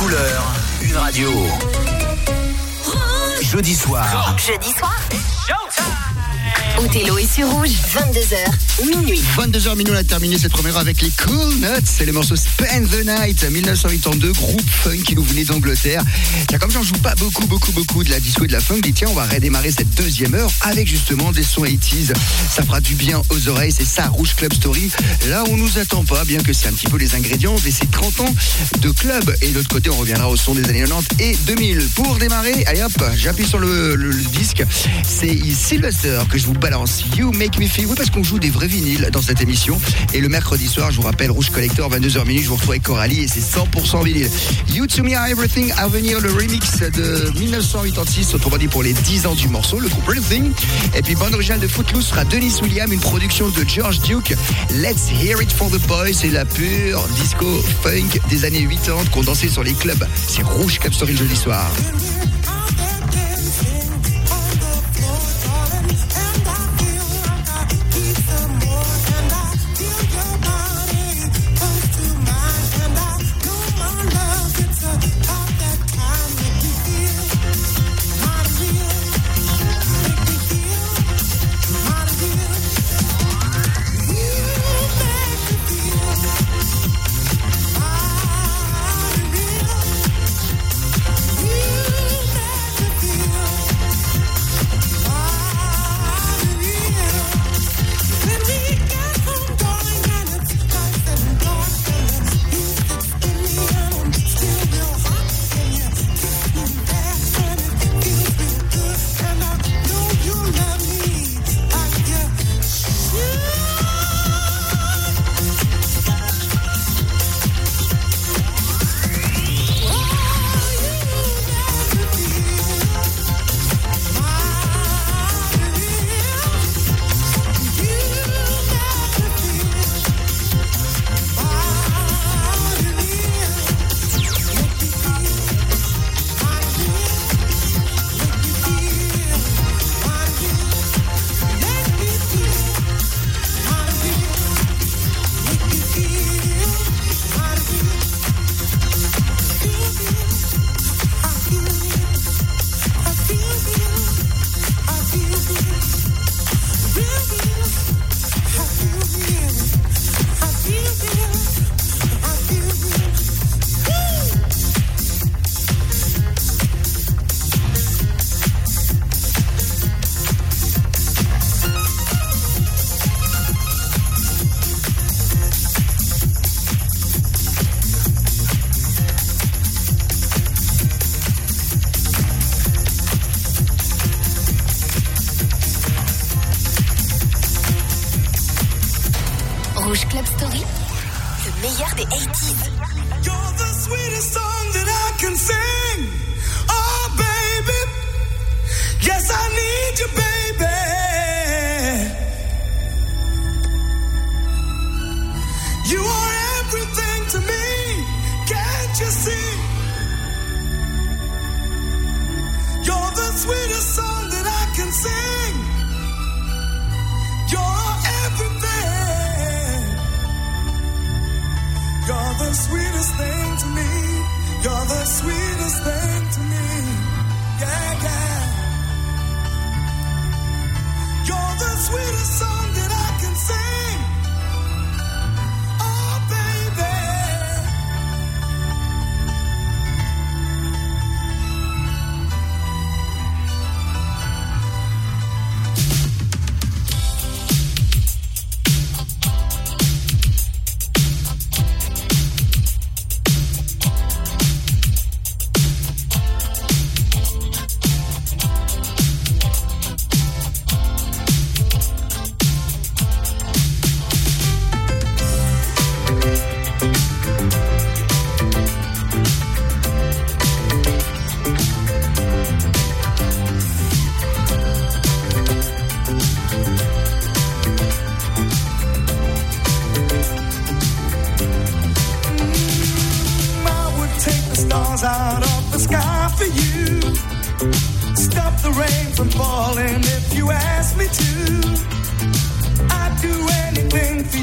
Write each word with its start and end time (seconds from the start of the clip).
couleur, 0.00 0.42
une 0.80 0.96
radio. 0.96 1.28
Jeudi 3.42 3.74
soir. 3.74 4.34
Jeudi 4.38 4.72
soir. 4.72 4.98
Othello 6.82 7.18
est 7.18 7.30
sur 7.32 7.46
rouge, 7.50 7.70
22h, 7.94 8.86
minuit. 8.96 9.20
22h 9.36 9.76
minuit, 9.76 9.92
on 9.92 9.96
a 9.96 10.02
terminé 10.04 10.38
cette 10.38 10.52
première 10.52 10.74
heure 10.76 10.80
avec 10.80 11.02
les 11.02 11.10
Cool 11.10 11.54
Nuts. 11.56 11.66
C'est 11.84 12.06
le 12.06 12.12
morceau 12.12 12.36
Spend 12.36 12.88
the 12.90 13.04
Night, 13.04 13.44
1982, 13.50 14.32
groupe 14.32 14.62
funk 14.70 14.96
qui 15.04 15.14
nous 15.14 15.22
venait 15.22 15.44
d'Angleterre. 15.44 16.02
Tiens, 16.48 16.58
comme 16.58 16.70
j'en 16.70 16.82
joue 16.82 16.94
pas 17.02 17.14
beaucoup, 17.16 17.46
beaucoup, 17.46 17.72
beaucoup 17.72 18.02
de 18.02 18.10
la 18.10 18.18
disco 18.18 18.44
et 18.44 18.46
de 18.48 18.52
la 18.52 18.60
funk, 18.60 18.80
dit 18.82 18.92
tiens, 18.94 19.08
on 19.10 19.14
va 19.14 19.26
redémarrer 19.26 19.70
cette 19.70 19.90
deuxième 19.94 20.34
heure 20.34 20.50
avec 20.62 20.88
justement 20.88 21.32
des 21.32 21.42
sons 21.42 21.64
80s. 21.64 22.12
Ça 22.50 22.62
fera 22.62 22.80
du 22.80 22.94
bien 22.94 23.20
aux 23.28 23.48
oreilles, 23.48 23.72
c'est 23.76 23.84
ça, 23.86 24.08
Rouge 24.08 24.34
Club 24.36 24.52
Story. 24.54 24.90
Là, 25.28 25.44
on 25.50 25.56
nous 25.56 25.78
attend 25.78 26.04
pas, 26.04 26.24
bien 26.24 26.40
que 26.42 26.52
c'est 26.52 26.68
un 26.68 26.72
petit 26.72 26.86
peu 26.88 26.96
les 26.96 27.14
ingrédients 27.14 27.56
de 27.56 27.70
ces 27.70 27.86
30 27.86 28.20
ans 28.20 28.34
de 28.80 28.90
club. 28.90 29.34
Et 29.42 29.48
de 29.50 29.54
l'autre 29.56 29.68
côté, 29.68 29.90
on 29.90 29.96
reviendra 29.96 30.28
au 30.28 30.36
son 30.36 30.54
des 30.54 30.64
années 30.68 30.80
90 30.80 31.08
et 31.20 31.36
2000. 31.46 31.78
Pour 31.94 32.16
démarrer, 32.16 32.64
allez 32.66 32.82
hop, 32.82 32.92
j'appuie 33.16 33.46
sur 33.46 33.58
le, 33.58 33.94
le- 33.96 34.10
le 34.10 34.24
disque. 34.24 34.62
C'est 35.06 35.38
Sylvester 35.54 36.20
que 36.30 36.38
je 36.38 36.46
vous 36.46 36.54
balance. 36.70 37.02
You 37.16 37.32
Make 37.32 37.58
Me 37.58 37.66
Feel. 37.66 37.86
Oui, 37.86 37.94
parce 37.96 38.10
qu'on 38.10 38.22
joue 38.22 38.38
des 38.38 38.50
vrais 38.50 38.68
vinyles 38.68 39.08
dans 39.12 39.22
cette 39.22 39.40
émission. 39.40 39.80
Et 40.14 40.20
le 40.20 40.28
mercredi 40.28 40.68
soir, 40.68 40.90
je 40.92 40.96
vous 40.96 41.02
rappelle, 41.02 41.30
Rouge 41.30 41.50
Collector, 41.50 41.90
22h 41.90 42.26
minuit, 42.26 42.42
je 42.42 42.48
vous 42.48 42.54
retrouve 42.54 42.70
avec 42.70 42.82
Coralie 42.82 43.20
et 43.20 43.28
c'est 43.28 43.40
100% 43.40 44.04
vinyle. 44.04 44.30
You 44.72 44.86
To 44.86 45.02
Me 45.02 45.14
Are 45.16 45.26
Everything 45.26 45.72
à 45.78 45.88
venir, 45.88 46.20
le 46.20 46.30
remix 46.30 46.78
de 46.78 47.32
1986, 47.38 48.34
autrement 48.34 48.56
dit 48.56 48.68
pour 48.68 48.82
les 48.82 48.92
10 48.92 49.26
ans 49.26 49.34
du 49.34 49.48
morceau, 49.48 49.80
le 49.80 49.88
groupe 49.88 50.08
Everything. 50.08 50.52
Et 50.96 51.02
puis, 51.02 51.16
bande 51.16 51.34
originale 51.34 51.60
de 51.60 51.66
Footloose 51.66 52.06
sera 52.06 52.24
Denis 52.24 52.54
William, 52.62 52.92
une 52.92 53.00
production 53.00 53.48
de 53.48 53.64
George 53.66 54.00
Duke. 54.02 54.34
Let's 54.70 55.10
Hear 55.10 55.42
It 55.42 55.50
For 55.50 55.70
The 55.70 55.80
Boys, 55.88 56.12
c'est 56.12 56.30
la 56.30 56.44
pure 56.44 57.02
disco 57.20 57.46
funk 57.82 58.20
des 58.28 58.44
années 58.44 58.66
80 58.66 59.06
qu'on 59.12 59.22
dansait 59.22 59.48
sur 59.48 59.64
les 59.64 59.74
clubs. 59.74 60.06
C'est 60.14 60.42
Rouge 60.42 60.78
Club 60.78 60.92
Story 60.92 61.12
le 61.12 61.18
jeudi 61.18 61.36
soir. 61.36 61.68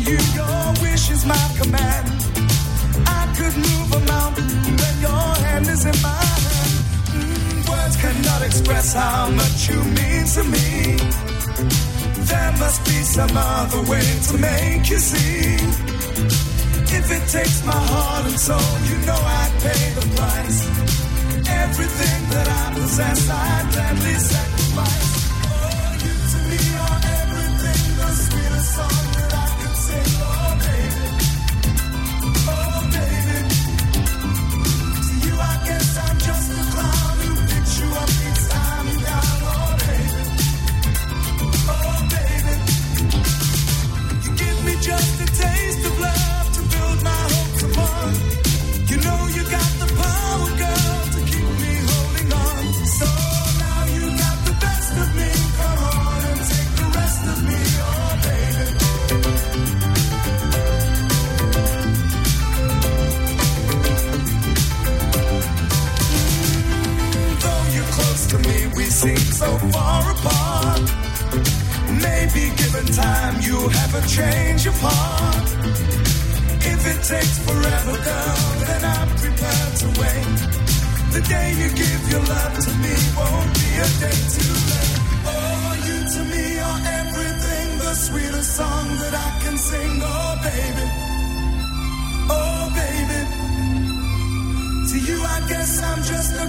you, 0.01 0.17
your 0.37 0.65
wish 0.81 1.09
is 1.11 1.25
my 1.25 1.45
command. 1.59 2.07
I 3.05 3.23
could 3.37 3.55
move 3.55 3.89
a 3.93 4.01
mountain 4.05 4.49
when 4.81 4.95
your 5.01 5.27
hand 5.45 5.67
is 5.67 5.85
in 5.85 5.97
my 6.01 6.23
hand. 6.33 6.73
Mm, 7.17 7.69
words 7.69 7.95
cannot 7.97 8.41
express 8.43 8.93
how 8.93 9.29
much 9.29 9.69
you 9.69 9.79
mean 9.97 10.25
to 10.35 10.43
me. 10.55 10.97
There 12.31 12.53
must 12.59 12.83
be 12.85 12.97
some 13.17 13.35
other 13.35 13.81
way 13.91 14.05
to 14.27 14.33
make 14.37 14.89
you 14.89 14.99
see. 14.99 15.55
If 16.97 17.05
it 17.11 17.23
takes 17.29 17.65
my 17.65 17.81
heart 17.91 18.25
and 18.25 18.39
soul, 18.39 18.73
you 18.89 18.97
know 19.05 19.21
I'd 19.39 19.53
pay 19.65 19.83
the 19.97 20.05
price. 20.15 20.59
Everything 21.63 22.19
that 22.33 22.47
I 22.61 22.73
possess, 22.75 23.29
I'd 23.29 23.65
gladly 23.73 24.15
sacrifice. 24.31 25.11
Oh, 25.47 25.89
you 26.03 26.13
to 26.31 26.39
me 26.49 26.61
are 26.85 26.99
everything, 27.19 27.81
the 27.99 28.09
sweetest 28.25 28.75
song. 28.75 29.06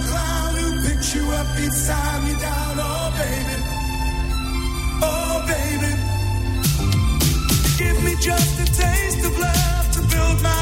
Cloud 0.07 0.53
who 0.59 0.67
picks 0.87 1.15
you 1.15 1.23
up 1.31 1.47
each 1.59 1.79
time 1.87 2.27
you're 2.27 2.39
down. 2.39 2.75
Oh, 2.79 3.07
baby. 3.23 3.55
Oh, 5.01 5.35
baby. 5.53 5.91
Give 7.77 7.97
me 8.03 8.13
just 8.21 8.59
a 8.59 8.65
taste 8.65 9.25
of 9.25 9.37
love 9.37 9.91
to 9.95 10.01
build 10.11 10.41
my 10.41 10.58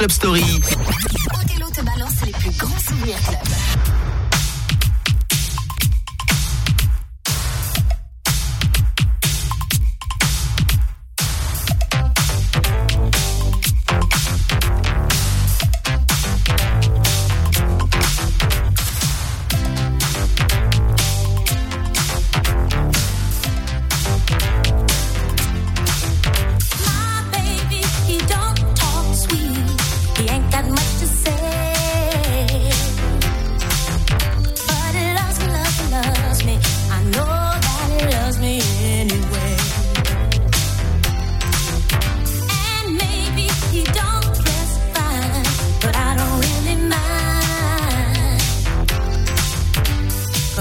Club 0.00 0.12
Story. 0.12 0.49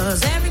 Cause 0.10 0.24
every 0.24 0.49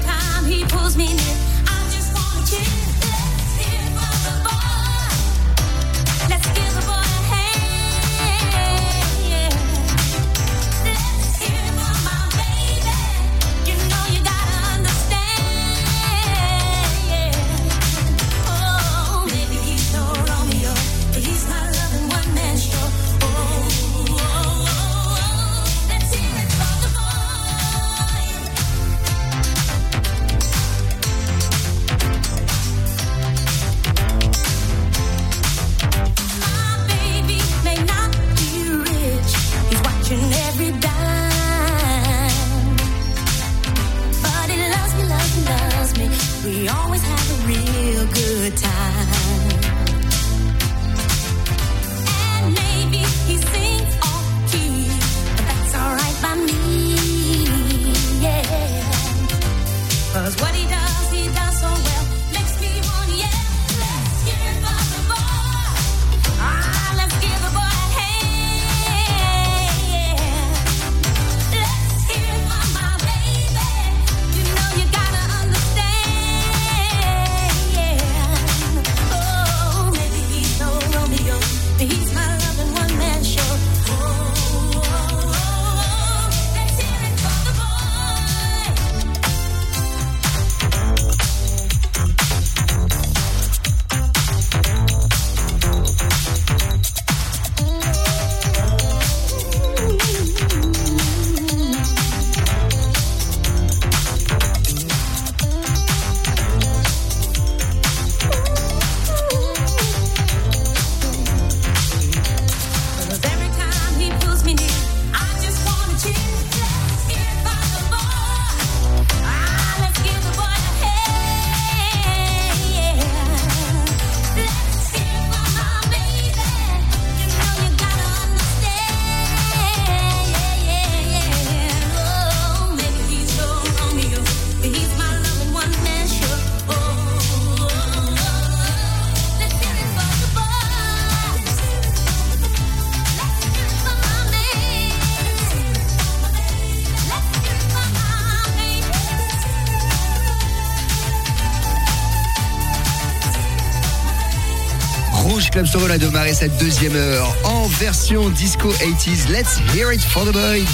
Club 155.59 155.67
Store 155.67 155.91
a 155.91 155.99
démarré 155.99 156.35
cette 156.35 156.57
deuxième 156.59 156.95
heure 156.95 157.37
en 157.43 157.67
version 157.81 158.29
disco 158.29 158.71
80s. 158.75 159.29
Let's 159.29 159.59
hear 159.75 159.93
it 159.93 160.01
for 160.01 160.25
the 160.25 160.31
boy, 160.31 160.65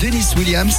Dennis 0.00 0.36
Williams. 0.36 0.76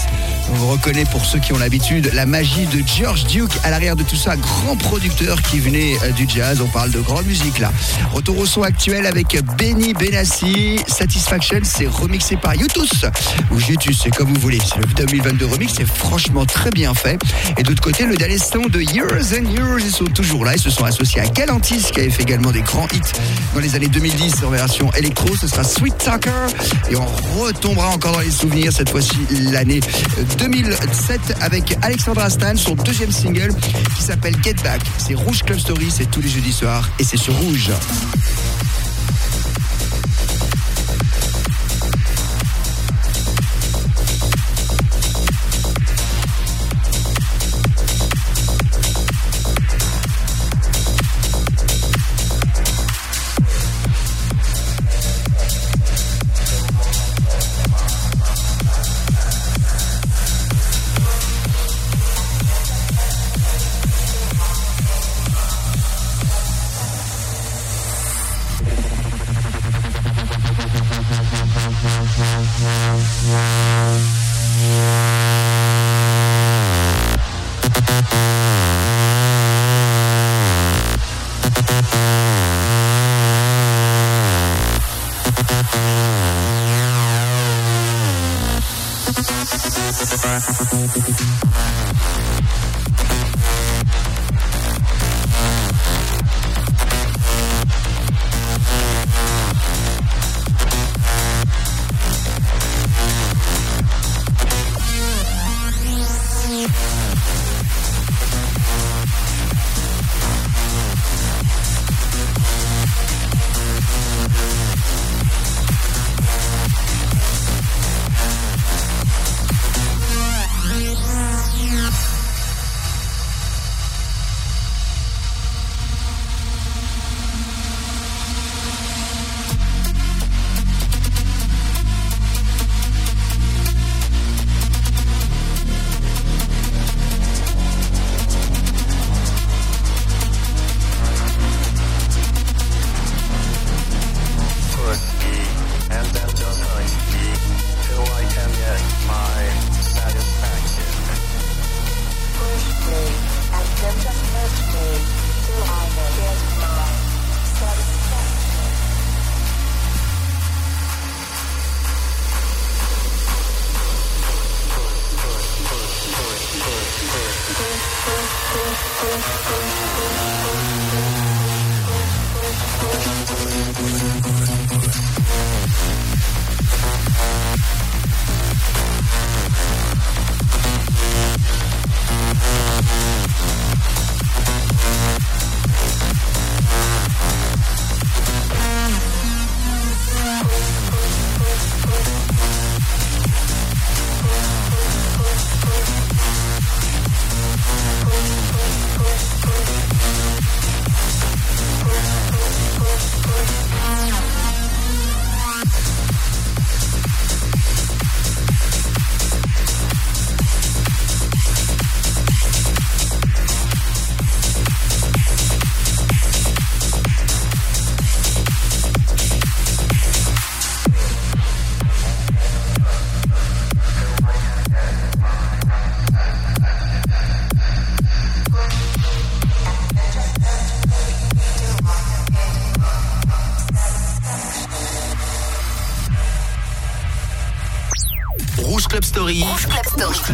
On 0.53 0.67
reconnaît 0.67 1.05
pour 1.05 1.23
ceux 1.25 1.39
qui 1.39 1.53
ont 1.53 1.57
l'habitude 1.57 2.11
la 2.13 2.25
magie 2.25 2.65
de 2.65 2.83
George 2.85 3.25
Duke 3.25 3.51
à 3.63 3.69
l'arrière 3.69 3.95
de 3.95 4.03
tout 4.03 4.15
ça, 4.15 4.35
grand 4.35 4.75
producteur 4.75 5.41
qui 5.41 5.59
venait 5.59 5.95
euh, 6.03 6.11
du 6.11 6.27
jazz. 6.27 6.61
On 6.61 6.67
parle 6.67 6.91
de 6.91 6.99
grande 6.99 7.25
musique 7.25 7.59
là. 7.59 7.71
Retour 8.11 8.37
au 8.37 8.45
son 8.45 8.63
actuel 8.63 9.05
avec 9.05 9.37
Benny 9.57 9.93
Benassi. 9.93 10.79
Satisfaction, 10.87 11.59
c'est 11.63 11.87
remixé 11.87 12.35
par 12.35 12.55
Youtous 12.55 13.05
ou 13.51 13.59
Jutus, 13.59 14.01
c'est 14.03 14.11
comme 14.11 14.33
vous 14.33 14.39
voulez. 14.41 14.59
C'est 14.65 14.79
le 14.79 14.85
2022 15.05 15.45
remix, 15.45 15.73
c'est 15.77 15.87
franchement 15.87 16.45
très 16.45 16.71
bien 16.71 16.93
fait. 16.93 17.19
Et 17.57 17.63
d'autre 17.63 17.81
côté, 17.81 18.05
le 18.05 18.17
dernier 18.17 18.37
son 18.37 18.67
de 18.67 18.81
Years 18.81 19.33
and 19.33 19.49
Years, 19.49 19.79
ils 19.79 19.91
sont 19.91 20.05
toujours 20.05 20.43
là. 20.43 20.53
Ils 20.55 20.61
se 20.61 20.69
sont 20.69 20.83
associés 20.83 21.21
à 21.21 21.27
Galantis 21.27 21.91
qui 21.91 21.99
avait 21.99 22.09
fait 22.09 22.23
également 22.23 22.51
des 22.51 22.61
grands 22.61 22.87
hits 22.93 22.99
dans 23.53 23.61
les 23.61 23.75
années 23.75 23.87
2010 23.87 24.43
en 24.43 24.49
version 24.49 24.91
électro. 24.93 25.35
Ce 25.35 25.47
sera 25.47 25.63
Sweet 25.63 25.97
Talker 25.97 26.29
et 26.89 26.95
on 26.95 27.05
retombera 27.39 27.89
encore 27.89 28.11
dans 28.13 28.19
les 28.19 28.31
souvenirs 28.31 28.73
cette 28.73 28.89
fois-ci 28.89 29.17
l'année 29.51 29.79
2007 30.41 31.35
avec 31.41 31.77
Alexandra 31.83 32.27
Stan, 32.29 32.55
son 32.55 32.73
deuxième 32.73 33.11
single 33.11 33.51
qui 33.95 34.01
s'appelle 34.01 34.33
Get 34.41 34.55
Back. 34.63 34.81
C'est 34.97 35.13
Rouge 35.13 35.43
Club 35.43 35.59
Story, 35.59 35.91
c'est 35.91 36.09
tous 36.09 36.21
les 36.21 36.29
jeudis 36.29 36.51
soirs 36.51 36.89
et 36.97 37.03
c'est 37.03 37.17
sur 37.17 37.35
Rouge. 37.35 37.69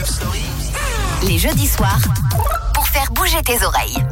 Story. 0.05 0.43
Les 1.23 1.37
jeudis 1.37 1.67
soirs, 1.67 1.99
pour 2.73 2.87
faire 2.87 3.09
bouger 3.11 3.41
tes 3.43 3.63
oreilles. 3.65 4.03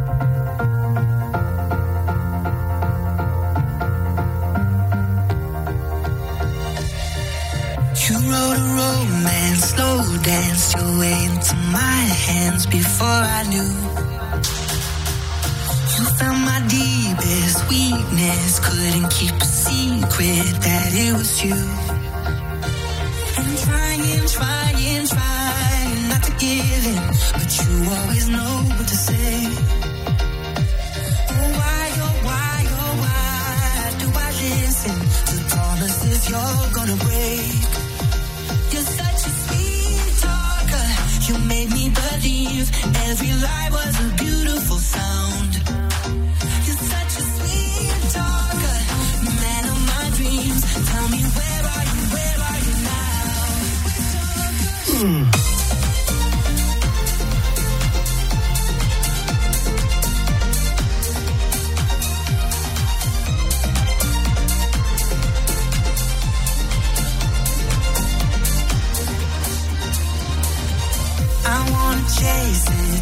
You 8.07 8.15
wrote 8.17 8.57
a 8.57 8.67
romance, 8.79 9.63
slow 9.69 10.17
dance 10.23 10.73
your 10.75 10.99
way 10.99 11.25
into 11.25 11.55
my 11.71 12.01
hands 12.27 12.65
before 12.65 13.07
I 13.07 13.43
knew. 13.49 13.73
You 15.97 16.05
found 16.17 16.45
my 16.45 16.61
deepest 16.67 17.69
weakness, 17.69 18.59
couldn't 18.59 19.09
keep 19.09 19.35
a 19.41 19.45
secret 19.45 20.61
that 20.61 20.89
it 20.93 21.13
was 21.13 21.43
you. 21.43 21.55
And 23.37 23.57
trying, 23.59 24.27
trying, 24.27 25.07
trying 25.07 25.44
but 26.45 27.49
you 27.57 27.73
always 27.97 28.29
know 28.29 28.53
what 28.77 28.87
to 28.87 28.95
say. 28.95 29.33
Oh, 31.33 31.49
why, 31.59 31.85
oh, 32.05 32.15
why, 32.27 32.57
oh, 32.81 32.93
why 33.03 33.91
do 34.01 34.07
I 34.13 34.29
listen 34.43 34.97
to 35.29 35.35
promises 35.53 36.29
you're 36.29 36.67
gonna 36.77 36.97
break? 37.07 37.57
You're 38.71 38.89
such 39.01 39.21
a 39.25 39.33
sweet 39.41 40.11
talker. 40.25 40.87
You 41.27 41.35
made 41.53 41.69
me 41.71 41.89
believe 41.89 42.65
every 43.09 43.33
lie 43.45 43.69
was 43.71 43.95
a 44.05 44.07
beautiful 44.23 44.77
sound. 44.77 45.51
You're 46.65 46.83
such 46.93 47.13
a 47.21 47.23
sweet 47.35 48.01
talker, 48.17 48.79
man 49.41 49.63
of 49.73 49.79
my 49.91 50.05
dreams. 50.17 50.61
Tell 50.91 51.07
me 51.09 51.21
where 51.37 51.63
are 51.73 51.85
you? 51.91 52.01
Where 52.15 52.37
are 52.49 52.59
you 52.67 52.73
now? 52.85 53.01
I 55.33 55.34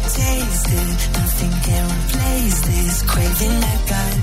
Nothing 0.04 1.54
can 1.62 1.84
replace 1.88 2.60
this 2.60 3.02
craving 3.08 3.64
I 3.64 3.76
got. 3.88 4.16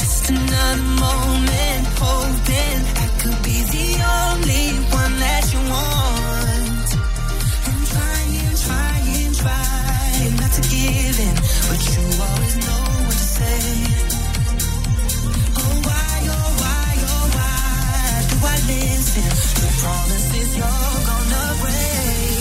Just 0.00 0.30
another 0.30 0.82
moment, 0.96 1.82
hoping 2.00 2.78
I 2.96 3.06
could 3.20 3.38
be 3.44 3.58
the 3.76 3.88
only 4.16 4.64
one 4.96 5.14
that 5.20 5.44
you 5.52 5.60
want. 5.68 6.88
I'm 7.68 7.80
trying, 7.92 8.56
trying, 8.64 9.32
trying 9.42 10.34
not 10.40 10.52
to 10.56 10.62
give 10.72 11.18
in, 11.28 11.36
but 11.68 11.80
you 11.92 12.02
always 12.24 12.56
know 12.64 12.84
what 13.06 13.18
to 13.22 13.28
say. 13.36 13.60
Oh 15.60 15.74
why, 15.86 16.16
oh 16.32 16.50
why, 16.62 16.92
oh 17.12 17.26
why 17.36 18.24
do 18.30 18.36
I 18.40 18.56
listen 18.72 19.28
to 19.60 19.66
promises 19.84 20.50
you're 20.56 20.96
gonna 21.08 21.44
break? 21.60 22.31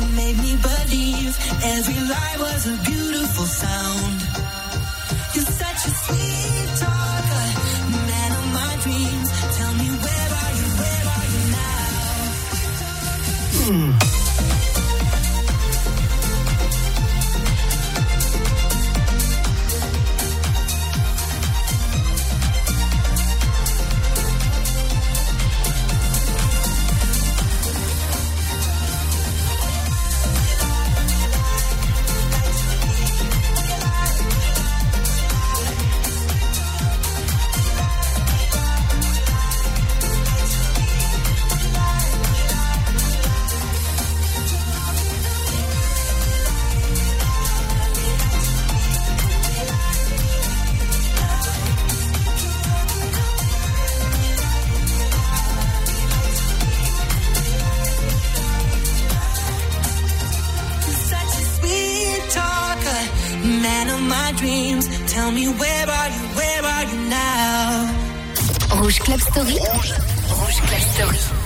You 0.00 0.06
made 0.16 0.38
me 0.38 0.56
believe 0.56 1.36
every 1.62 2.00
lie 2.08 2.36
was 2.38 2.66
a 2.66 2.76
beautiful 2.90 3.44
sound. 3.44 4.20
You're 5.34 5.44
such 5.44 5.80
a 5.90 5.92
sweet 6.04 6.68
talker, 6.80 7.46
man 8.08 8.32
of 8.32 8.46
my 8.58 8.72
dreams. 8.80 9.28
Tell 9.58 9.74
me 9.74 9.88
where 10.04 10.30
are 10.40 10.52
you? 10.58 10.66
Where 10.80 11.04
are 11.16 11.26
you 11.34 11.42
now? 11.52 11.84
You're 13.66 14.09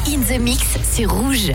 In 0.08 0.18
the 0.22 0.40
mix 0.40 0.64
sur 0.82 1.12
Rouge. 1.12 1.52